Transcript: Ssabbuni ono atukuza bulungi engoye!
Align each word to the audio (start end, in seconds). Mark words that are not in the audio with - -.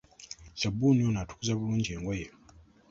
Ssabbuni 0.53 1.01
ono 1.07 1.19
atukuza 1.21 1.53
bulungi 1.59 1.89
engoye! 1.95 2.25